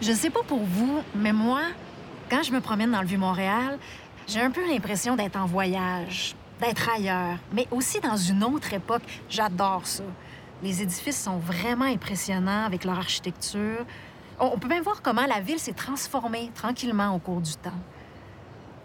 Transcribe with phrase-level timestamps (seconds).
[0.00, 1.60] Je sais pas pour vous, mais moi,
[2.30, 3.78] quand je me promène dans le Vieux-Montréal,
[4.26, 9.02] j'ai un peu l'impression d'être en voyage, d'être ailleurs, mais aussi dans une autre époque.
[9.28, 10.04] J'adore ça.
[10.62, 13.84] Les édifices sont vraiment impressionnants avec leur architecture.
[14.38, 17.70] On peut même voir comment la ville s'est transformée tranquillement au cours du temps.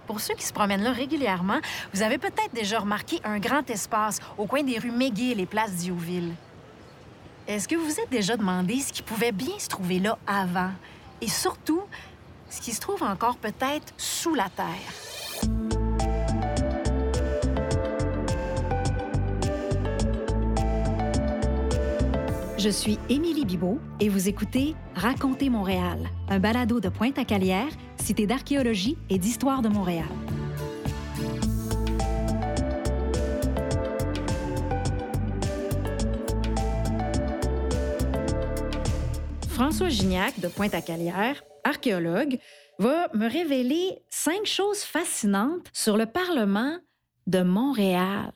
[0.07, 1.59] Pour ceux qui se promènent là régulièrement,
[1.93, 5.75] vous avez peut-être déjà remarqué un grand espace au coin des rues McGill et Place
[5.75, 6.33] Diouville.
[7.47, 10.71] Est-ce que vous vous êtes déjà demandé ce qui pouvait bien se trouver là avant?
[11.21, 11.81] Et surtout,
[12.49, 14.65] ce qui se trouve encore peut-être sous la terre?
[22.57, 28.97] Je suis Émilie Bibeau et vous écoutez Racontez Montréal, un balado de Pointe-à-Calière, cité d'archéologie
[29.09, 30.07] et d'histoire de Montréal.
[39.55, 42.39] François Gignac de Pointe-à-Calière, archéologue,
[42.77, 46.77] va me révéler cinq choses fascinantes sur le Parlement
[47.25, 48.33] de Montréal.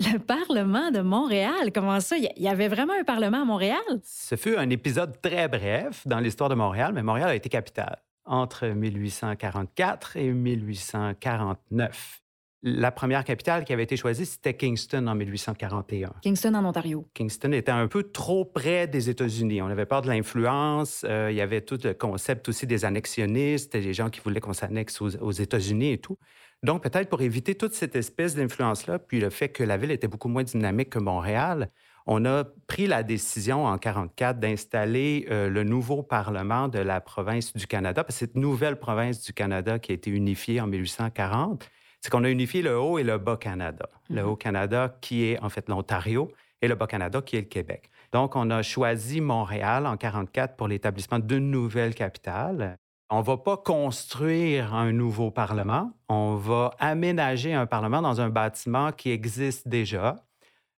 [0.00, 2.16] Le Parlement de Montréal, comment ça?
[2.16, 3.82] Il y avait vraiment un Parlement à Montréal?
[4.02, 7.98] Ce fut un épisode très bref dans l'histoire de Montréal, mais Montréal a été capitale
[8.24, 12.23] entre 1844 et 1849.
[12.66, 16.14] La première capitale qui avait été choisie, c'était Kingston en 1841.
[16.22, 17.06] Kingston en Ontario.
[17.12, 19.60] Kingston était un peu trop près des États-Unis.
[19.60, 21.04] On avait peur de l'influence.
[21.06, 24.54] Euh, il y avait tout le concept aussi des annexionnistes, des gens qui voulaient qu'on
[24.54, 26.16] s'annexe aux, aux États-Unis et tout.
[26.62, 30.08] Donc, peut-être pour éviter toute cette espèce d'influence-là, puis le fait que la ville était
[30.08, 31.68] beaucoup moins dynamique que Montréal,
[32.06, 37.52] on a pris la décision en 1944 d'installer euh, le nouveau Parlement de la province
[37.52, 41.68] du Canada, parce que cette nouvelle province du Canada qui a été unifiée en 1840,
[42.04, 43.88] c'est qu'on a unifié le Haut et le Bas-Canada.
[44.10, 44.28] Le mhm.
[44.28, 47.88] Haut-Canada qui est en fait l'Ontario et le Bas-Canada qui est le Québec.
[48.12, 52.76] Donc, on a choisi Montréal en 1944 pour l'établissement d'une nouvelle capitale.
[53.08, 58.28] On ne va pas construire un nouveau Parlement, on va aménager un Parlement dans un
[58.28, 60.16] bâtiment qui existe déjà.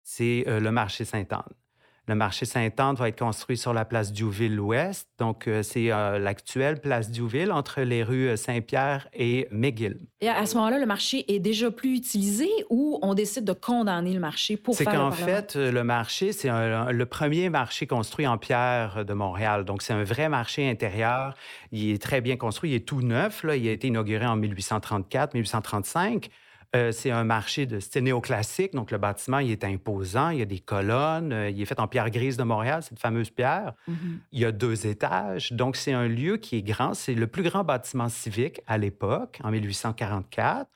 [0.03, 1.41] C'est euh, le marché Sainte-Anne.
[2.07, 5.07] Le marché Sainte-Anne va être construit sur la place Diouville-Ouest.
[5.17, 9.99] Donc, euh, c'est euh, l'actuelle place Diouville entre les rues euh, Saint-Pierre et McGill.
[10.21, 14.13] Et à ce moment-là, le marché est déjà plus utilisé ou on décide de condamner
[14.13, 18.37] le marché pour faire C'est qu'en fait, le marché, c'est le premier marché construit en
[18.37, 19.65] pierre de Montréal.
[19.65, 21.33] Donc, c'est un vrai marché intérieur.
[21.71, 22.71] Il est très bien construit.
[22.71, 23.43] Il est tout neuf.
[23.43, 23.55] Là.
[23.55, 26.29] Il a été inauguré en 1834, 1835.
[26.75, 30.41] Euh, c'est un marché de style néoclassique, donc le bâtiment il est imposant, il y
[30.41, 33.73] a des colonnes, euh, il est fait en pierre grise de Montréal, cette fameuse pierre.
[33.89, 34.17] Mm-hmm.
[34.31, 37.43] Il y a deux étages, donc c'est un lieu qui est grand, c'est le plus
[37.43, 40.69] grand bâtiment civique à l'époque, en 1844.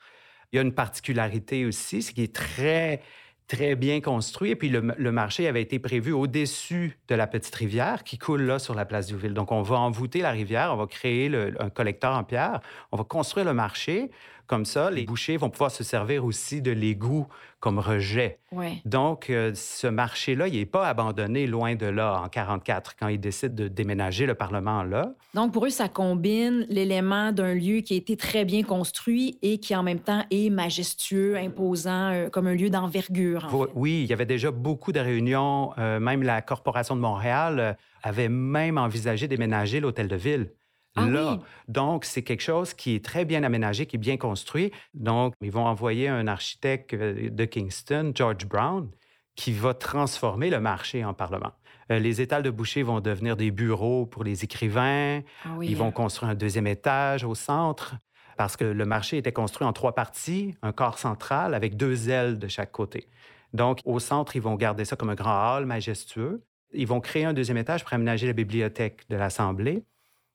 [0.52, 3.02] Il y a une particularité aussi, c'est qu'il est très
[3.50, 4.50] très bien construit.
[4.50, 8.60] Et puis, le, marché avait été prévu au-dessus de la petite rivière qui coule là
[8.60, 9.34] sur la place du ville.
[9.34, 11.28] Donc, on va envoûter la rivière, on va créer
[11.58, 12.60] un collecteur en pierre,
[12.92, 14.12] on va construire le marché.
[14.50, 17.28] Comme ça, les bouchers vont pouvoir se servir aussi de l'égout
[17.60, 18.40] comme rejet.
[18.84, 23.20] Donc, euh, ce marché-là, il n'est pas abandonné loin de là en 44 quand ils
[23.20, 25.14] décident de déménager le Parlement là.
[25.34, 29.58] Donc, pour eux, ça combine l'élément d'un lieu qui a été très bien construit et
[29.58, 33.46] qui en même temps est majestueux, imposant, euh, comme un lieu d'envergure.
[33.76, 35.70] Oui, il y avait déjà beaucoup de réunions.
[35.78, 40.50] Euh, même la Corporation de Montréal avait même envisagé déménager l'hôtel de ville.
[40.96, 41.38] Ah là.
[41.68, 44.72] Donc, c'est quelque chose qui est très bien aménagé, qui est bien construit.
[44.94, 48.90] Donc, ils vont envoyer un architecte euh, de Kingston, George Brown,
[49.36, 51.52] qui va transformer le marché en parlement.
[51.90, 55.22] Euh, les étals de boucher vont devenir des bureaux pour les écrivains.
[55.44, 57.96] Ah ils vont construire un deuxième étage au centre
[58.36, 62.38] parce que le marché était construit en trois parties, un corps central avec deux ailes
[62.38, 63.06] de chaque côté.
[63.52, 66.42] Donc, au centre, ils vont garder ça comme un grand hall majestueux.
[66.72, 69.84] Ils vont créer un deuxième étage pour aménager la bibliothèque de l'Assemblée.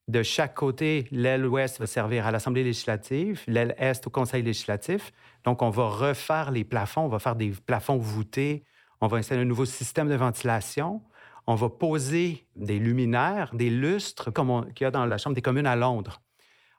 [0.08, 5.12] De chaque côté, l'aile ouest va servir à l'Assemblée législative, l'aile est au Conseil législatif.
[5.44, 8.64] Donc, on va refaire les plafonds, on va faire des plafonds voûtés,
[9.02, 11.02] on va installer un nouveau système de ventilation,
[11.48, 15.42] on va poser des luminaires, des lustres, comme qu'il y a dans la Chambre des
[15.42, 16.22] communes à Londres.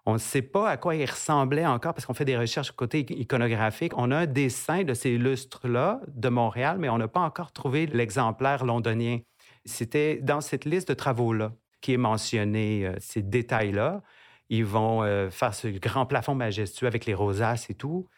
[0.08, 3.04] On ne sait pas à quoi ils ressemblaient encore parce qu'on fait des recherches côté
[3.10, 3.92] iconographique.
[3.96, 7.86] On a un dessin de ces lustres-là de Montréal, mais on n'a pas encore trouvé
[7.86, 9.18] l'exemplaire londonien.
[9.64, 11.50] C'était dans cette liste de travaux-là
[11.86, 14.02] qui est mentionné, euh, ces détails-là.
[14.48, 18.08] Ils vont euh, faire ce grand plafond majestueux avec les rosaces et tout.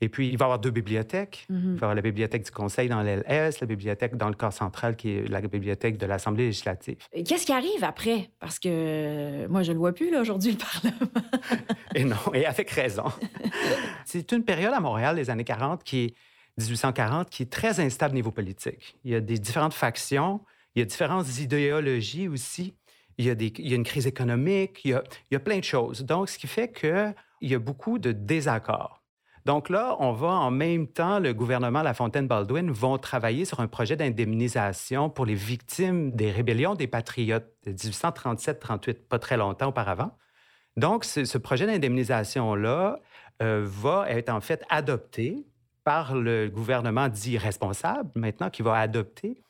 [0.00, 1.44] Et puis, il va y avoir deux bibliothèques.
[1.50, 1.74] Il va y mm-hmm.
[1.74, 5.28] avoir la bibliothèque du Conseil dans l'LS, la bibliothèque dans le corps central, qui est
[5.28, 6.96] la bibliothèque de l'Assemblée législative.
[7.12, 8.30] Qu'est-ce qui arrive après?
[8.38, 11.12] Parce que moi, je ne le vois plus, là, aujourd'hui, le Parlement.
[11.94, 13.12] et non, et avec raison.
[14.06, 16.14] C'est une période à Montréal, les années 40, qui est
[16.56, 18.96] 1840, qui est très instable niveau politique.
[19.04, 20.40] Il y a des différentes factions,
[20.74, 22.74] il y a différentes idéologies aussi.
[23.18, 26.04] Il y, a une crise économique, il y a, il y a plein de choses.
[26.04, 29.02] Donc, ce qui fait qu'il y a beaucoup de désaccords.
[29.44, 33.66] Donc là, on va en même temps, le gouvernement La Fontaine-Baldwin vont travailler sur un
[33.66, 40.10] projet d'indemnisation pour les victimes des rébellions des Patriotes de 1837-38, pas très longtemps auparavant.
[40.76, 43.00] Donc, ce, projet d'indemnisation-là
[43.42, 45.46] euh, va être en fait adopté
[45.82, 49.40] par le gouvernement dit responsable maintenant qui va adopter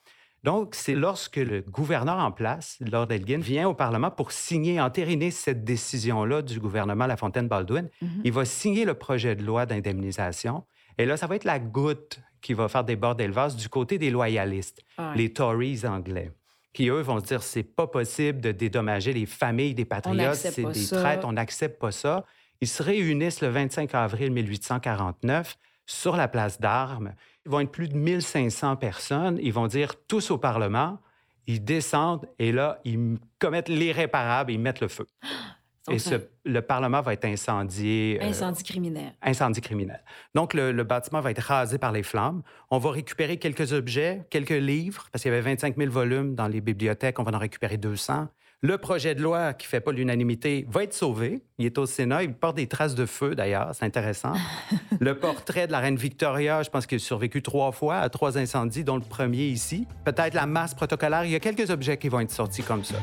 [0.44, 5.30] donc, c'est lorsque le gouverneur en place, Lord Elgin, vient au Parlement pour signer, entériner
[5.30, 7.88] cette décision-là du gouvernement La Fontaine-Baldwin.
[8.00, 8.22] Mhm.
[8.24, 10.64] Il va signer le projet de loi d'indemnisation.
[10.96, 13.98] Et là, ça va être la goutte qui va faire des bords d'élevage du côté
[13.98, 14.82] des loyalistes,
[15.16, 16.32] les Tories anglais
[16.72, 20.62] qui, eux, vont se dire c'est pas possible de dédommager les familles des patriotes, c'est
[20.62, 22.24] des traîtres, on n'accepte pas ça.
[22.60, 25.56] Ils se réunissent le 25 avril 1849
[25.88, 27.14] sur la place d'armes.
[27.44, 29.38] Ils vont être plus de 1500 personnes.
[29.42, 30.98] Ils vont dire tous au Parlement.
[31.46, 35.06] Ils descendent et là, ils commettent l'irréparable, ils mettent le feu.
[35.90, 35.96] et
[36.44, 38.18] le Parlement va être incendié.
[38.20, 39.14] Euh, incendie criminel.
[39.22, 40.04] Incendie criminel.
[40.34, 42.42] Donc, le, le, bâtiment va être rasé par les flammes.
[42.70, 46.48] On va récupérer quelques objets, quelques livres, parce qu'il y avait 25 000 volumes dans
[46.48, 47.18] les bibliothèques.
[47.18, 48.28] On va en récupérer 200.
[48.60, 51.42] Le projet de loi qui ne fait pas l'unanimité va être sauvé.
[51.58, 52.24] Il est au Sénat.
[52.24, 53.70] Il porte des traces de feu, d'ailleurs.
[53.72, 54.32] C'est intéressant.
[54.98, 58.36] le portrait de la reine Victoria, je pense qu'il a survécu trois fois à trois
[58.36, 59.86] incendies, dont le premier ici.
[60.04, 61.24] Peut-être la masse protocolaire.
[61.24, 62.96] Il y a quelques objets qui vont être sortis comme ça.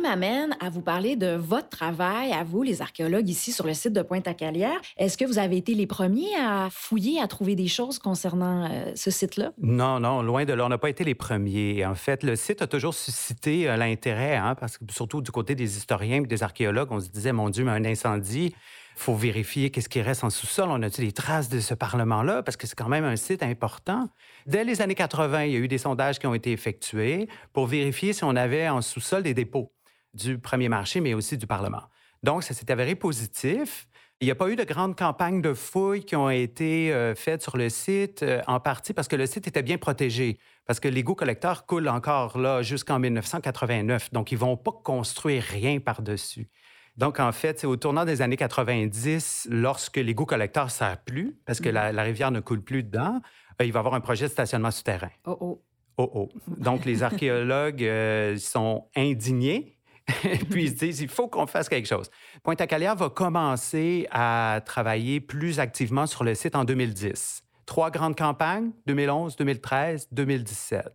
[0.00, 3.92] M'amène à vous parler de votre travail, à vous, les archéologues ici sur le site
[3.92, 4.80] de Pointe-à-Calière.
[4.96, 8.92] Est-ce que vous avez été les premiers à fouiller, à trouver des choses concernant euh,
[8.94, 9.52] ce site-là?
[9.58, 10.66] Non, non, loin de là.
[10.66, 11.84] On n'a pas été les premiers.
[11.84, 15.54] En fait, le site a toujours suscité euh, l'intérêt, hein, parce que surtout du côté
[15.54, 18.54] des historiens et des archéologues, on se disait, mon Dieu, mais un incendie,
[18.98, 20.68] il faut vérifier qu'est-ce qui reste en sous-sol.
[20.70, 22.42] On a-t-il des traces de ce Parlement-là?
[22.42, 24.08] Parce que c'est quand même un site important.
[24.46, 27.66] Dès les années 80, il y a eu des sondages qui ont été effectués pour
[27.66, 29.72] vérifier si on avait en sous-sol des dépôts
[30.18, 31.82] du premier marché, mais aussi du Parlement.
[32.22, 33.88] Donc, ça s'est avéré positif.
[34.20, 37.40] Il n'y a pas eu de grandes campagnes de fouilles qui ont été euh, faites
[37.40, 40.88] sur le site, euh, en partie parce que le site était bien protégé, parce que
[40.88, 46.48] l'égout collecteur coule encore là jusqu'en 1989, donc ils ne vont pas construire rien par-dessus.
[46.96, 51.38] Donc, en fait, c'est au tournant des années 90, lorsque l'égout collecteur ne sert plus,
[51.46, 53.20] parce que la, rivière ne coule plus dedans,
[53.60, 55.10] euh, il va y avoir un projet de stationnement souterrain.
[55.26, 55.62] Oh oh.
[55.96, 56.28] Oh oh.
[56.56, 57.88] Donc, les archéologues
[58.36, 59.77] sont indignés
[60.24, 62.10] et puis ils se disent, il faut qu'on fasse quelque chose.
[62.42, 67.42] Pointe-à-Calière va commencer à travailler plus activement sur le site en 2010.
[67.66, 70.88] Trois grandes campagnes, 2011, 2013, 2017.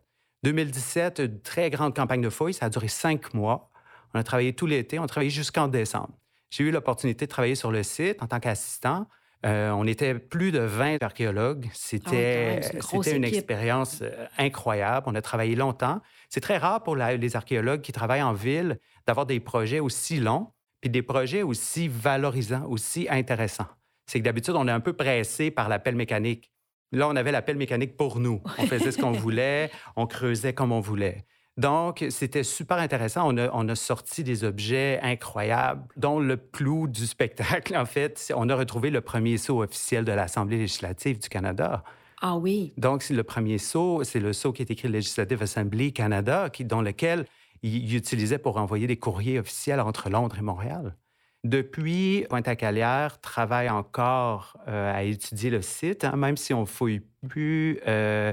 [0.44, 3.69] 2017, une très grande campagne de fouilles, ça a duré cinq mois.
[4.13, 6.13] On a travaillé tout l'été, on a travaillé jusqu'en décembre.
[6.50, 9.07] J'ai eu l'opportunité de travailler sur le site en tant qu'assistant.
[9.45, 11.69] Euh, on était plus de 20 archéologues.
[11.73, 15.05] C'était ah une, expérience euh, incroyable.
[15.09, 15.99] On a travaillé longtemps.
[16.29, 20.47] C'est très rare pour les archéologues qui travaillent en ville d'avoir des projets aussi longs,
[20.79, 23.67] puis des projets aussi valorisants, aussi intéressants.
[24.05, 26.49] C'est que d'habitude, on est un peu pressé par l'appel mécanique.
[26.93, 28.41] Là, on avait l'appel mécanique pour nous.
[28.57, 31.25] On faisait ce qu'on voulait, on creusait comme on voulait.
[31.57, 33.31] Donc, c'était super intéressant.
[33.31, 38.33] On a, on a, sorti des objets incroyables, dont le clou du spectacle, en fait,
[38.36, 41.83] on a retrouvé le premier saut officiel de l'Assemblée législative du Canada.
[42.22, 42.74] Ah oui.
[42.77, 46.81] Donc, le premier saut, c'est le saut qui est écrit Legislative Assembly Canada, qui, dans
[46.81, 47.25] lequel
[47.62, 50.95] il utilisait pour envoyer des courriers officiels entre Londres et Montréal.
[51.43, 57.79] Depuis, Pointe-à-Calière travaille encore euh, à étudier le site, hein, même si on fouille plus.
[57.86, 58.31] Euh,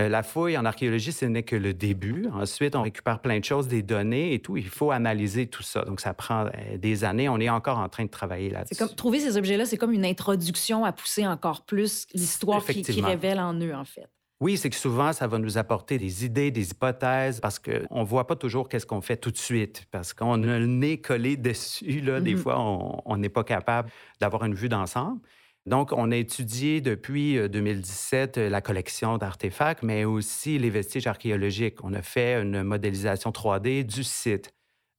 [0.00, 2.26] euh, la fouille en archéologie, ce n'est que le début.
[2.32, 4.56] Ensuite, on récupère plein de choses, des données et tout.
[4.56, 5.84] Il faut analyser tout ça.
[5.84, 7.28] Donc, ça prend des années.
[7.28, 8.74] On est encore en train de travailler là-dessus.
[8.74, 12.82] C'est comme trouver ces objets-là, c'est comme une introduction à pousser encore plus l'histoire qui,
[12.82, 14.08] qui révèle en eux, en fait.
[14.40, 18.06] Oui, c'est que souvent, ça va nous apporter des idées, des hypothèses, parce qu'on ne
[18.06, 21.36] voit pas toujours qu'est-ce qu'on fait tout de suite, parce qu'on a le nez collé
[21.36, 22.00] dessus.
[22.00, 22.38] Là, Des mm-hmm.
[22.38, 22.58] fois,
[23.04, 25.20] on n'est pas capable d'avoir une vue d'ensemble.
[25.66, 31.06] Donc, on a étudié depuis 2017 euh, euh, la collection d'artefacts, mais aussi les vestiges
[31.06, 31.84] archéologiques.
[31.84, 34.50] On a fait une modélisation 3D du site.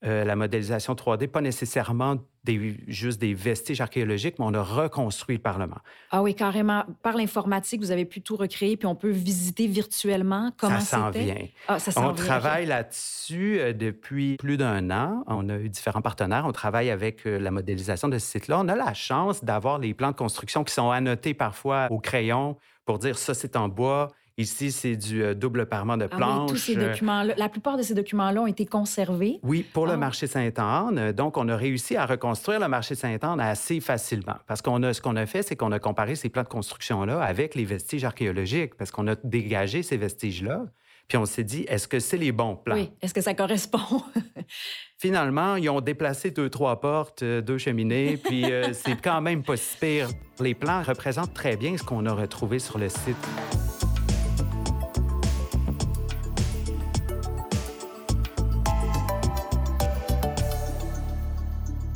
[0.04, 5.36] Euh, la modélisation 3D, pas nécessairement des, juste des vestiges archéologiques, mais on a reconstruit
[5.36, 5.78] le Parlement.
[6.10, 6.86] Ah oui, carrément.
[7.04, 11.10] Par l'informatique, vous avez pu tout recréer, puis on peut visiter virtuellement comment Ça s'en
[11.12, 11.46] vient.
[11.68, 15.24] Ah, ça on travaille là-dessus euh, depuis plus d'un an.
[15.28, 16.46] On a eu différents partenaires.
[16.48, 18.60] On travaille avec euh, la modélisation de ce site-là.
[18.60, 22.58] On a la chance d'avoir les plans de construction qui sont annotés parfois au crayon
[22.86, 26.50] pour dire ça, c'est en bois, Ici, c'est du euh, double parement de Ah planche.
[26.52, 29.40] oui, tous ces documents-là, la plupart de ces documents-là ont été conservés.
[29.44, 29.98] Oui, pour le Ah.
[29.98, 31.12] marché Sainte-Anne.
[31.14, 34.36] Donc, on a réussi à reconstruire le marché Sainte-Anne assez facilement.
[34.48, 37.22] Parce qu'on a, ce qu'on a fait, c'est qu'on a comparé ces plans de construction-là
[37.22, 40.66] avec les vestiges archéologiques, parce qu'on a dégagé ces vestiges-là.
[41.08, 42.76] Puis on s'est dit, est-ce que c'est les bons plans?
[42.76, 43.80] Oui, est-ce que ça correspond?
[44.98, 49.44] Finalement, ils ont déplacé deux, trois portes, euh, deux cheminées, puis euh, c'est quand même
[49.44, 50.08] pas si pire.
[50.40, 53.71] Les plans représentent très bien ce qu'on a retrouvé sur le site.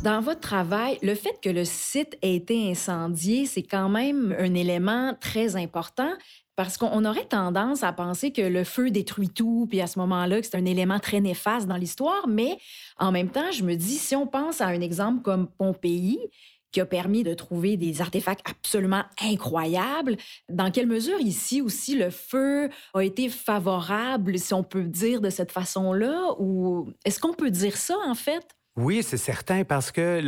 [0.05, 4.53] Dans votre travail, le fait que le site ait été incendié, c'est quand même un
[4.53, 6.11] élément très important
[6.55, 10.41] parce qu'on aurait tendance à penser que le feu détruit tout, puis à ce moment-là,
[10.41, 12.27] que c'est un élément très néfaste dans l'histoire.
[12.27, 12.59] Mais
[12.99, 16.19] en même temps, je me dis, si on pense à un exemple comme Pompéi,
[16.71, 20.17] qui a permis de trouver des artefacts absolument incroyables.
[20.49, 25.31] Dans quelle mesure ici aussi le feu a été favorable, si on peut dire de
[25.31, 28.45] cette façon-là, ou est-ce qu'on peut dire ça en fait?
[28.77, 30.19] Oui, c'est certain, parce que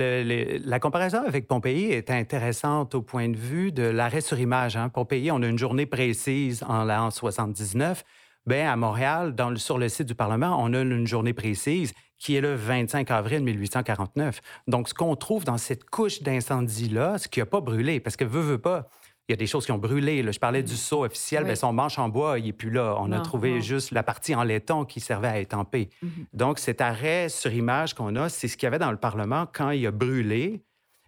[0.65, 4.77] la comparaison avec Pompéi est intéressante au point de vue de l'arrêt sur image.
[4.77, 4.87] Hein.
[4.87, 8.05] Pompéi, on a une journée précise en l'an 79.
[8.45, 12.41] Bien, à Montréal, sur le site du Parlement, on a une journée précise qui est
[12.41, 14.39] le 25 avril 1849.
[14.67, 18.23] Donc, ce qu'on trouve dans cette couche d'incendie-là, ce qui n'a pas brûlé, parce que
[18.23, 18.87] veut, veut pas,
[19.27, 20.23] il y a des choses qui ont brûlé.
[20.23, 20.31] là.
[20.31, 21.47] Je parlais du seau officiel, Oui.
[21.47, 22.95] bien, son manche en bois, il n'est plus là.
[22.99, 23.61] On a trouvé non.
[23.61, 25.89] juste la partie en laiton qui servait à étamper.
[26.33, 29.45] Donc, cet arrêt sur image qu'on a, c'est ce qu'il y avait dans le Parlement
[29.51, 30.63] quand il a brûlé,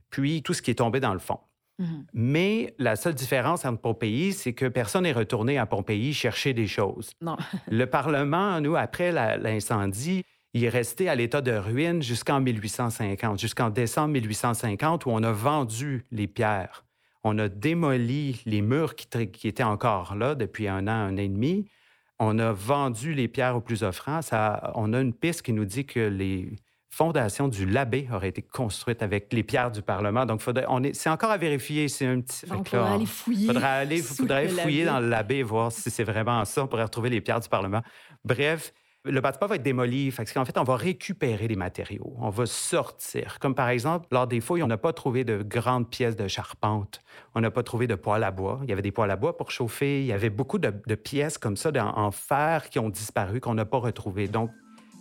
[0.09, 1.39] puis tout ce qui est tombé dans le fond.
[1.77, 2.05] Mhm.
[2.13, 6.67] Mais la seule différence entre Pompéi, c'est que personne n'est retourné à Pompéi chercher des
[6.67, 7.11] choses.
[7.21, 7.37] Non.
[7.71, 10.23] Le Parlement, nous, après l'incendie,
[10.53, 15.31] il est resté à l'état de ruine jusqu'en 1850, jusqu'en décembre 1850, où on a
[15.31, 16.83] vendu les pierres.
[17.29, 21.27] On a démoli les murs qui, étaient encore là depuis un an, un an et
[21.27, 21.69] demi.
[22.17, 24.23] On a vendu les pierres aux plus offrants.
[24.23, 26.55] Ça, on a une piste qui nous dit que les
[26.89, 30.25] fondations du Labbé auraient été construites avec les pierres du Parlement.
[30.25, 31.87] Donc, faudrait- on est, c'est encore à vérifier.
[31.87, 32.47] C'est un petit.
[32.47, 33.45] Donc, là, aller fouiller.
[33.45, 36.63] faudrait aller, faudrait le fouiller dans le Labbé et voir si c'est vraiment ça.
[36.63, 37.83] On pourrait retrouver les pierres du Parlement.
[38.25, 38.73] Bref,
[39.05, 40.11] le bâtiment va être démoli.
[40.11, 42.13] Fait en fait, on va récupérer les matériaux.
[42.19, 43.39] On va sortir.
[43.39, 47.01] Comme par exemple, lors des fouilles, on n'a pas trouvé de grandes pièces de charpente.
[47.35, 48.59] On n'a pas trouvé de poêle à bois.
[48.63, 50.01] Il y avait des poêles à bois pour chauffer.
[50.01, 53.39] Il y avait beaucoup de, de pièces comme ça en, en fer qui ont disparu,
[53.39, 54.27] qu'on n'a pas retrouvées.
[54.27, 54.51] Donc,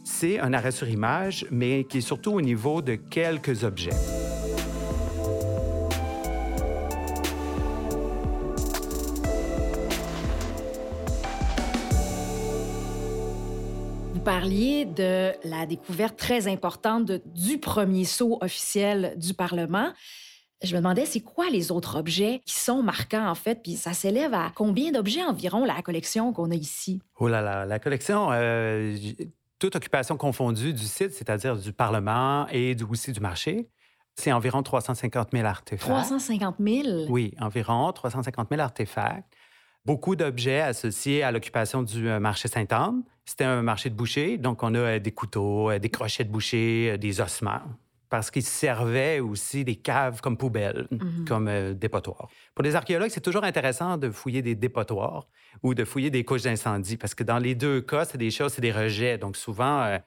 [0.05, 4.28] c'est un arrêt sur image, mais qui est surtout au niveau de quelques objets.
[14.33, 19.89] Parliez de la découverte très importante de- du premier saut officiel du Parlement.
[20.63, 23.63] Je me demandais, c'est quoi les autres objets qui sont marquants, en fait?
[23.63, 27.01] Puis ça s'élève à combien d'objets environ, la collection qu'on a ici?
[27.19, 28.95] Oh là là, la collection, euh,
[29.59, 33.69] toute occupation confondue du site, c'est-à-dire du Parlement et du- aussi du marché,
[34.15, 35.89] c'est environ 350 000 artefacts.
[35.89, 37.07] 350 000?
[37.09, 39.33] Oui, environ 350 000 artefacts.
[39.87, 43.05] Beaucoup d'objets associés à l'occupation du euh, marché Sainte-Anne.
[43.29, 46.31] C'était un marché de boucher, donc on a euh, des couteaux, euh, des crochets de
[46.31, 47.61] boucher, euh, des ossements,
[48.09, 51.25] parce qu'ils servaient aussi des caves comme poubelles, Mhm.
[51.29, 52.29] comme euh, dépotoirs.
[52.55, 55.29] Pour les archéologues, c'est toujours intéressant de fouiller des dépotoirs
[55.63, 58.55] ou de fouiller des couches d'incendie, parce que dans les deux cas, c'est des choses,
[58.55, 59.19] c'est des rejets.
[59.19, 59.99] Donc souvent, euh,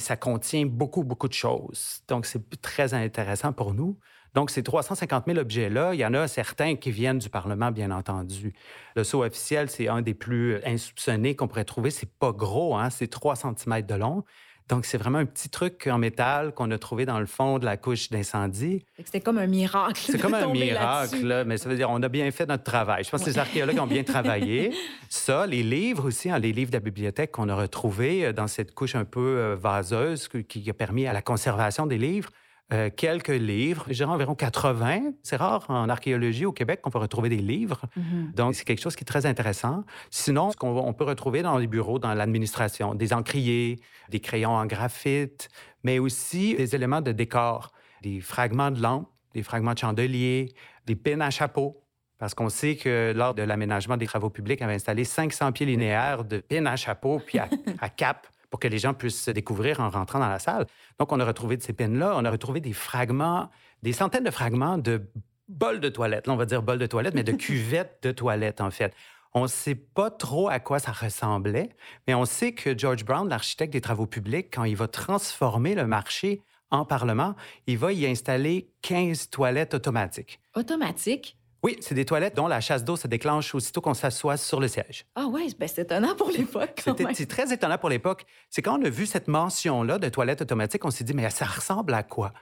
[0.00, 2.00] ça contient beaucoup, beaucoup de choses.
[2.08, 3.96] Donc c'est très intéressant pour nous.
[4.36, 7.90] Donc, ces 350 000 objets-là, il y en a certains qui viennent du Parlement, bien
[7.90, 8.52] entendu.
[8.94, 11.90] Le sceau officiel, c'est un des plus insoupçonnés qu'on pourrait trouver.
[11.90, 12.90] C'est pas gros, hein?
[12.90, 14.24] c'est 3 cm de long.
[14.68, 17.64] Donc, c'est vraiment un petit truc en métal qu'on a trouvé dans le fond de
[17.64, 18.84] la couche d'incendie.
[19.02, 20.02] C'était comme un miracle.
[20.04, 23.04] C'est comme un miracle, là, mais ça veut dire on a bien fait notre travail.
[23.04, 24.70] Je pense que les archéologues ont bien travaillé.
[25.08, 28.48] Ça, les livres aussi, hein, les livres de la bibliothèque qu'on a retrouvés euh, dans
[28.48, 32.28] cette couche un peu euh, vaseuse qui a permis à la conservation des livres.
[32.72, 35.12] Euh, quelques livres, dirais environ 80.
[35.22, 37.82] C'est rare en archéologie au Québec qu'on peut retrouver des livres.
[37.94, 38.32] Mhm.
[38.34, 39.84] Donc, c'est quelque chose qui est très intéressant.
[40.10, 44.66] Sinon, ce qu'on peut retrouver dans les bureaux, dans l'administration, des encriers, des crayons en
[44.66, 45.48] graphite,
[45.84, 47.70] mais aussi des éléments de décor,
[48.02, 50.52] des fragments de lampes, des fragments de chandeliers,
[50.86, 51.84] des pins à chapeau.
[52.18, 55.66] Parce qu'on sait que lors de l'aménagement des travaux publics, on avait installé 500 pieds
[55.66, 57.48] linéaires de pins à chapeau puis à,
[57.80, 60.66] à cap pour que les gens puissent se découvrir en rentrant dans la salle.
[60.98, 63.50] Donc, on a retrouvé de ces pins-là, on a retrouvé des fragments,
[63.82, 65.08] des centaines de fragments de
[65.48, 66.26] bols de toilette.
[66.26, 68.94] Là, on va dire bols de toilette, mais de cuvettes de toilette, en fait.
[69.34, 71.70] On ne sait pas trop à quoi ça ressemblait,
[72.06, 75.86] mais on sait que George Brown, l'architecte des travaux publics, quand il va transformer le
[75.86, 77.34] marché en Parlement,
[77.66, 80.40] il va y installer 15 toilettes automatiques.
[80.54, 81.36] Automatique.
[81.66, 84.68] Oui, c'est des toilettes dont la chasse d'eau se déclenche aussitôt qu'on s'assoit sur le
[84.68, 85.04] siège.
[85.16, 86.80] Ah ouais, ben c'est étonnant pour l'époque.
[86.84, 88.24] C'était très étonnant pour l'époque.
[88.50, 91.44] C'est quand on a vu cette mention-là de toilettes automatiques, on s'est dit, mais ça
[91.44, 92.32] ressemble à quoi?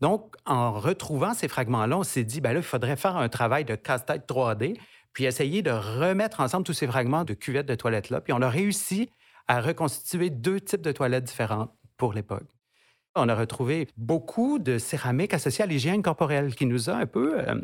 [0.00, 3.64] Donc, en retrouvant ces fragments-là, on s'est dit, ben là, il faudrait faire un travail
[3.64, 4.76] de casse-tête 3D,
[5.12, 8.20] puis essayer de remettre ensemble tous ces fragments de cuvettes de toilettes-là.
[8.20, 9.10] Puis on a réussi
[9.46, 12.48] à reconstituer deux types de toilettes différentes pour l'époque.
[13.14, 17.38] On a retrouvé beaucoup de céramique associée à l'hygiène corporelle qui nous a un peu
[17.38, 17.60] euh,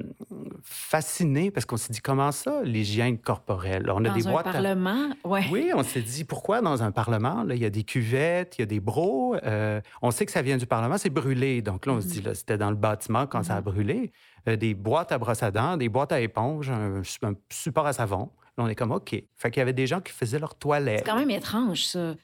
[0.62, 3.90] fascinés parce qu'on s'est dit comment ça, l'hygiène corporelle?
[3.90, 4.44] On a dans des un boîtes.
[4.44, 5.46] Parlement, ouais.
[5.50, 7.44] Oui, on s'est dit pourquoi dans un parlement?
[7.44, 9.36] Là, il y a des cuvettes, il y a des bros.
[9.42, 11.62] Euh, on sait que ça vient du parlement, c'est brûlé.
[11.62, 13.64] Donc là, on se dit, là, c'était dans le bâtiment quand ça a mm-hmm.
[13.64, 14.12] brûlé.
[14.48, 17.94] Euh, des boîtes à brosse à dents, des boîtes à éponge, un, un support à
[17.94, 18.30] savon.
[18.58, 19.10] Là, on est comme OK.
[19.34, 20.98] Fait qu'il y avait des gens qui faisaient leur toilette.
[20.98, 22.14] C'est quand même étrange, ça.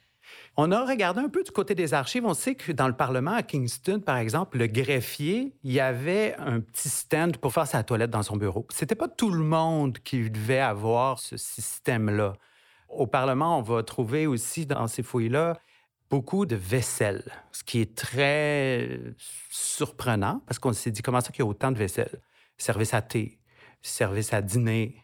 [0.57, 2.25] On a regardé un peu du côté des archives.
[2.25, 6.35] On sait que dans le Parlement à Kingston, par exemple, le greffier, il y avait
[6.39, 8.67] un petit stand pour faire sa toilette dans son bureau.
[8.71, 12.35] C'était pas tout le monde qui devait avoir ce système-là.
[12.89, 15.59] Au Parlement, on va trouver aussi dans ces fouilles-là
[16.11, 19.01] beaucoup de vaisselle, ce qui est très
[19.51, 22.21] surprenant parce qu'on s'est dit comment ça qu'il y a autant de vaisselle?
[22.57, 23.41] Service à thé,
[23.83, 25.04] service à dîner,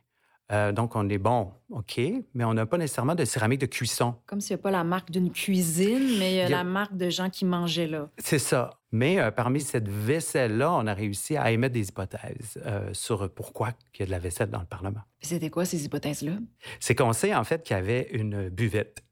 [0.52, 2.00] euh, donc, on est bon, OK,
[2.34, 4.16] mais on n'a pas nécessairement de céramique de cuisson.
[4.26, 6.96] Comme s'il n'y a pas la marque d'une cuisine, mais il y a, la marque
[6.96, 8.08] de gens qui mangeaient là.
[8.18, 8.70] C'est ça.
[8.90, 13.70] Mais euh, parmi cette vaisselle-là, on a réussi à émettre des hypothèses euh, sur pourquoi
[13.94, 15.02] il y a de la vaisselle dans le Parlement.
[15.20, 16.32] C'était quoi ces hypothèses-là?
[16.80, 19.04] C'est qu'on sait en fait qu'il y avait une buvette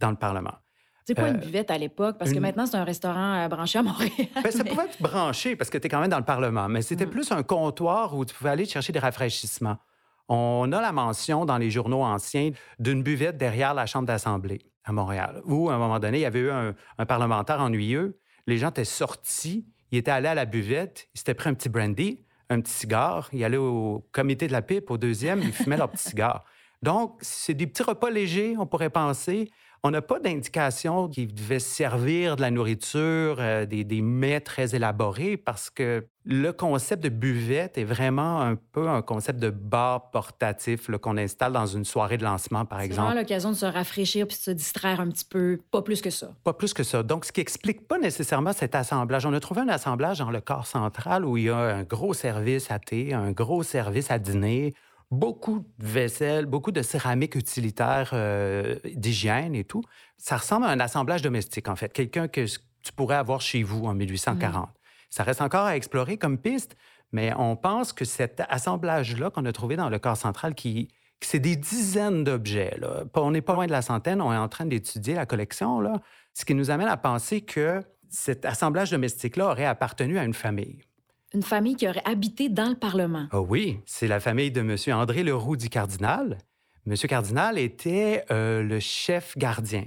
[0.00, 0.54] dans le Parlement.
[1.04, 2.16] C'est quoi une buvette à l'époque?
[2.18, 4.10] Parce que maintenant, c'est un restaurant branché à Montréal.
[4.44, 6.82] Ben, ça pouvait être branché parce que tu es quand même dans le Parlement, mais
[6.82, 7.10] c'était mm.
[7.10, 9.78] plus un comptoir où tu pouvais aller chercher des rafraîchissements.
[10.28, 14.92] On a la mention dans les journaux anciens d'une buvette derrière la Chambre d'Assemblée à
[14.92, 16.74] Montréal, où à un moment donné, il y avait eu un,
[17.06, 18.18] parlementaire ennuyeux.
[18.46, 21.68] Les gens étaient sortis, ils étaient allés à la buvette, ils s'étaient pris un petit
[21.68, 25.76] brandy, un petit cigare, ils allaient au comité de la pipe, au deuxième, ils fumaient
[25.76, 26.44] leur petit cigare.
[26.82, 29.50] Donc, c'est des petits repas légers, on pourrait penser.
[29.84, 34.74] On n'a pas d'indication qu'il devait servir de la nourriture, euh, des, des, mets très
[34.74, 40.10] élaborés, parce que le concept de buvette est vraiment un peu un concept de bar
[40.10, 43.00] portatif qu'on installe dans une soirée de lancement, par exemple.
[43.00, 46.02] C'est vraiment l'occasion de se rafraîchir puis de se distraire un petit peu, pas plus
[46.02, 46.32] que ça.
[46.44, 47.02] Pas plus que ça.
[47.02, 49.24] Donc, ce qui explique pas nécessairement cet assemblage.
[49.24, 52.12] On a trouvé un assemblage dans le corps central où il y a un gros
[52.12, 54.74] service à thé, un gros service à dîner,
[55.10, 59.82] beaucoup de vaisselle, beaucoup de céramique utilitaire euh, d'hygiène et tout.
[60.16, 61.92] Ça ressemble à un assemblage domestique, en fait.
[61.92, 64.68] Quelqu'un que tu pourrais avoir chez vous en 1840.
[64.68, 64.72] Mmh.
[65.10, 66.76] Ça reste encore à explorer comme piste,
[67.12, 70.88] mais on pense que cet assemblage-là qu'on a trouvé dans le corps central, qui,
[71.22, 72.78] c'est des dizaines d'objets,
[73.14, 76.00] on n'est pas loin de la centaine, on est en train d'étudier la collection, là,
[76.34, 80.87] ce qui nous amène à penser que cet assemblage domestique-là aurait appartenu à une famille
[81.34, 83.28] une famille qui aurait habité dans le Parlement.
[83.32, 84.76] Oh oui, c'est la famille de M.
[84.98, 86.38] André Leroux du Cardinal.
[86.86, 86.94] M.
[86.96, 89.84] Cardinal était euh, le chef gardien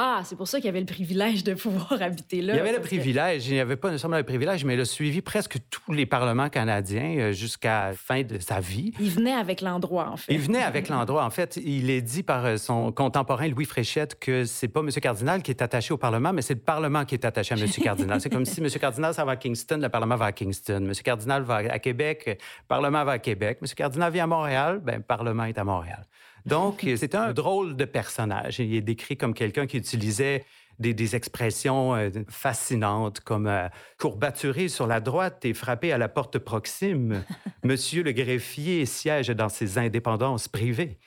[0.00, 2.54] ah, c'est pour ça qu'il y avait le privilège de pouvoir habiter là.
[2.54, 3.48] Il y avait le privilège.
[3.48, 6.48] Il n'y avait pas nécessairement le privilège, mais il a suivi presque tous les parlements
[6.48, 8.92] canadiens euh, jusqu'à la fin de sa vie.
[9.00, 10.32] Il venait avec l'endroit, en fait.
[10.32, 11.24] Il venait avec l'endroit.
[11.24, 14.90] En fait, il est dit par euh, son contemporain Louis Fréchette que c'est pas M.
[14.90, 17.66] Cardinal qui est attaché au Parlement, mais c'est le Parlement qui est attaché à M.
[17.82, 18.20] Cardinal.
[18.20, 18.68] c'est comme si M.
[18.80, 20.84] Cardinal ça va à Kingston, le Parlement va à Kingston.
[20.86, 20.92] M.
[21.02, 22.36] Cardinal va à Québec, le
[22.68, 23.58] Parlement va à Québec.
[23.60, 23.68] M.
[23.74, 26.06] Cardinal vient à Montréal, ben, le Parlement est à Montréal.
[26.48, 28.58] Donc, c'est un drôle de personnage.
[28.58, 30.44] Il est décrit comme quelqu'un qui utilisait
[30.78, 36.38] des, expressions euh, fascinantes comme euh, courbaturé sur la droite et frappé à la porte
[36.38, 37.24] proxime.
[37.64, 40.98] Monsieur le greffier siège dans ses indépendances privées.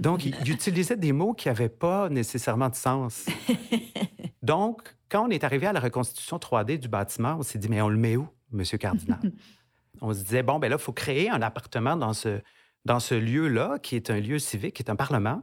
[0.00, 3.26] Donc, il, utilisait des mots qui n'avaient pas nécessairement de sens.
[4.42, 7.82] Donc, quand on est arrivé à la reconstitution 3D du bâtiment, on s'est dit, mais
[7.82, 9.20] on le met où, Monsieur Cardinal?
[10.00, 12.40] on se disait, bon, ben là, il faut créer un appartement dans ce,
[12.84, 15.42] dans ce lieu-là, qui est un lieu civique, qui est un parlement.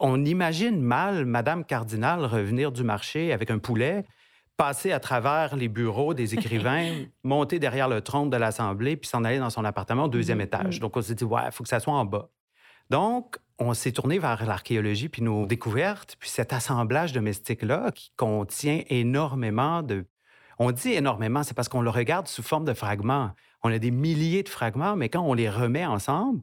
[0.00, 4.04] On imagine mal Madame Cardinal revenir du marché avec un poulet,
[4.56, 9.24] passer à travers les bureaux des écrivains, monter derrière le trône de l'Assemblée, puis s'en
[9.24, 10.44] aller dans son appartement au deuxième mm-hmm.
[10.44, 10.80] étage.
[10.80, 12.28] Donc, on s'est dit, ouais, il faut que ça soit en bas.
[12.90, 18.82] Donc, on s'est tourné vers l'archéologie puis nos découvertes, puis cet assemblage domestique-là qui contient
[18.88, 20.06] énormément de...
[20.58, 23.30] On dit énormément, c'est parce qu'on le regarde sous forme de fragments.
[23.62, 26.42] On a des milliers de fragments, mais quand on les remet ensemble,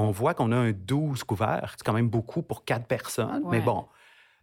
[0.00, 1.74] on voit qu'on a un 12 couverts.
[1.76, 3.86] C'est quand même beaucoup pour quatre personnes, mais bon.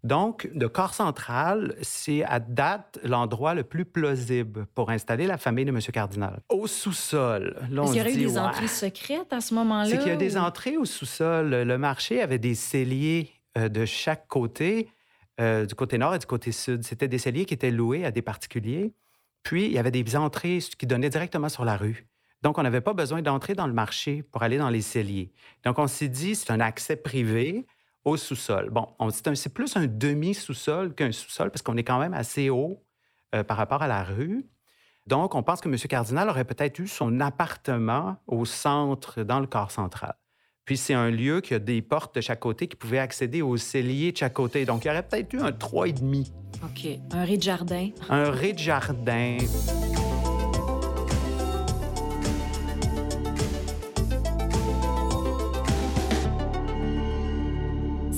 [0.04, 5.66] Donc, le corps central, c'est à date l'endroit le plus plausible pour installer la famille
[5.66, 5.80] de M.
[5.92, 6.40] Cardinal.
[6.50, 9.90] Au sous-sol, là, Est-ce qu'il y aurait eu des entrées secrètes à ce moment-là?
[9.90, 11.50] C'est qu'il y a des entrées au sous-sol.
[11.50, 14.90] Le marché avait des celliers euh, de chaque côté,
[15.42, 16.84] euh, du côté nord et du côté sud.
[16.84, 18.94] C'était des celliers qui étaient loués à des particuliers.
[19.42, 22.06] Puis, il y avait des entrées qui donnaient directement sur la rue.
[22.44, 25.32] Donc, on n'avait pas besoin d'entrer dans le marché pour aller dans les celliers.
[25.64, 27.66] Donc, on s'est dit, c'est un accès privé
[28.06, 28.70] au sous-sol.
[28.70, 32.84] Bon, c'est plus un demi-sous-sol qu'un sous-sol parce qu'on est quand même assez haut
[33.36, 34.46] euh, par rapport à la rue.
[35.08, 35.78] Donc, on pense que M.
[35.78, 40.16] Cardinal aurait peut-être eu son appartement au centre, dans le corps central.
[40.66, 43.56] Puis, c'est un lieu qui a des portes de chaque côté qui pouvaient accéder aux
[43.56, 44.66] celliers de chaque côté.
[44.66, 46.28] Donc, il y aurait peut-être eu un 3,5.
[46.64, 47.00] OK.
[47.12, 47.90] Un rez-de-jardin.
[48.10, 49.38] Un rez-de-jardin.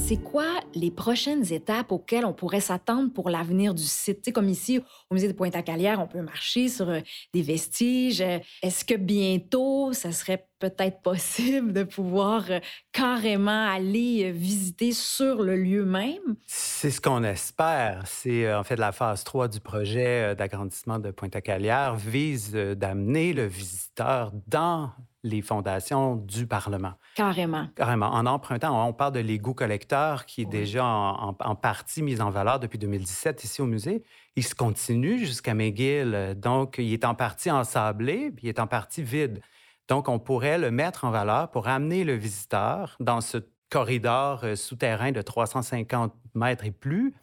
[0.09, 4.33] C'est quoi les prochaines étapes auxquelles on pourrait s'attendre pour l'avenir du site?
[4.33, 4.79] comme ici,
[5.11, 8.19] au musée de Pointe-à-Calière, on peut marcher sur euh, des vestiges.
[8.19, 12.59] Euh, est-ce que bientôt, ça serait peut-être possible de pouvoir euh,
[12.91, 16.37] carrément aller visiter sur le lieu même?
[16.47, 18.01] C'est ce qu'on espère.
[18.07, 24.31] C'est en fait la phase 3 du projet d'agrandissement de Pointe-à-Calière vise d'amener le visiteur
[24.47, 24.89] dans
[25.23, 26.93] les fondations du Parlement.
[27.15, 27.67] Carrément.
[27.75, 28.07] Carrément.
[28.07, 32.59] En empruntant, on parle de l'égout collecteur qui est déjà en, partie mis en valeur
[32.59, 34.03] depuis 2017 ici au musée.
[34.35, 36.35] Il se continue jusqu'à McGill.
[36.37, 39.41] Donc, il est en partie ensablé, puis il est en partie vide.
[39.89, 44.55] Donc, on pourrait le mettre en valeur pour amener le visiteur dans ce corridor euh,
[44.55, 47.13] souterrain de 350 mètres et plus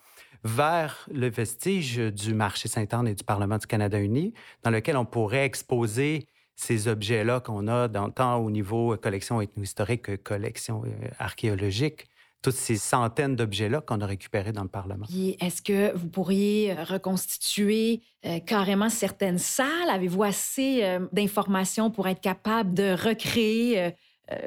[0.45, 4.33] vers le vestige du marché Sainte-Anne et du Parlement du Canada uni,
[4.63, 9.41] dans lequel on pourrait exposer ces objets-là qu'on a, dans, tant au niveau euh, collection
[9.41, 12.09] ethno-historique que collection euh, archéologique
[12.43, 15.07] toutes ces centaines d'objets-là qu'on a récupérés dans le Parlement.
[15.41, 18.03] Est-ce que vous pourriez euh, reconstituer
[18.47, 19.91] carrément certaines salles?
[19.91, 23.93] Avez-vous assez d'informations pour être capable de recréer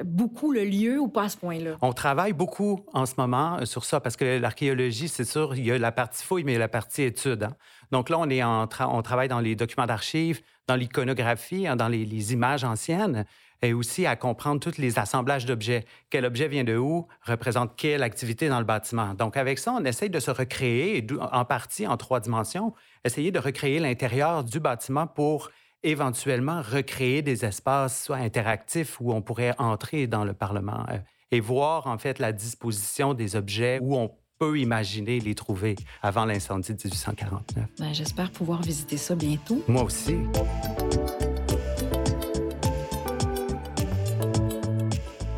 [0.04, 1.76] beaucoup le lieu ou pas à ce point-là?
[1.80, 5.72] On travaille beaucoup en ce moment sur ça parce que l'archéologie, c'est sûr, il y
[5.72, 7.44] a la partie fouille, mais il y a la partie étude.
[7.44, 7.56] Hein.
[7.90, 11.88] Donc là, on, est en on travaille dans les documents d'archives, dans l'iconographie, hein, dans
[11.88, 13.24] les, images anciennes,
[13.60, 15.84] et aussi à comprendre tous les assemblages d'objets.
[16.10, 19.14] Quel objet vient de où, représente quelle activité dans le bâtiment.
[19.14, 22.72] Donc avec ça, on essaye de se recréer, en partie en trois dimensions,
[23.04, 25.50] essayer de recréer l'intérieur du bâtiment pour
[25.82, 30.98] éventuellement recréer des espaces soit interactifs où on pourrait entrer dans le Parlement euh,
[31.32, 36.24] et voir en fait la disposition des objets où on peut imaginer les trouver avant
[36.24, 37.66] l'incendie de 1849.
[37.78, 39.62] Ben, j'espère pouvoir visiter ça bientôt.
[39.68, 40.16] Moi aussi.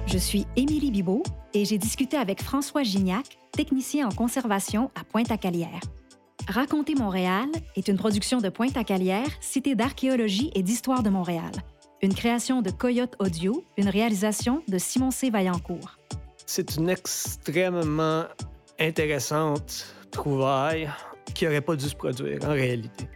[0.07, 5.81] Je suis Émilie Bibot et j'ai discuté avec François Gignac, technicien en conservation à Pointe-à-Calière.
[6.47, 11.51] Raconter Montréal est une production de Pointe-à-Calière, Cité d'archéologie et d'histoire de Montréal.
[12.03, 15.31] Une création de Coyote Audio, une réalisation de Simon C.
[15.31, 15.99] Vaillancourt.
[16.47, 18.27] C'est une extrêmement
[18.83, 20.91] intéressante trouvaille
[21.35, 23.07] qui n'aurait pas dû se produire en réalité.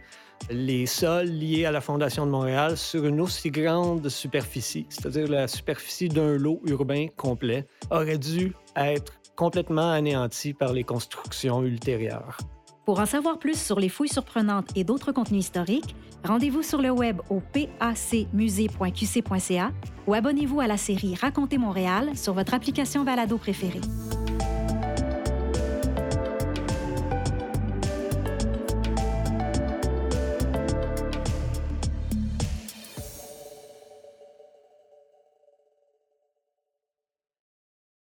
[0.49, 5.45] Les sols liés à la Fondation de Montréal sur une aussi grande superficie, c'est-à-dire la
[5.47, 12.37] superficie d'un lot urbain complet, auraient dû être complètement anéantis par les constructions ultérieures.
[12.85, 16.91] Pour en savoir plus sur les fouilles surprenantes et d'autres contenus historiques, rendez-vous sur le
[16.91, 19.71] web au pacmusée.qc.ca
[20.07, 23.81] ou abonnez-vous à la série Racontez Montréal sur votre application balado préférée.